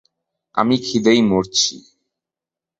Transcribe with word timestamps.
আমি 0.57 0.75
ক্ষিদেয় 0.77 1.21
মরছি। 1.23 1.75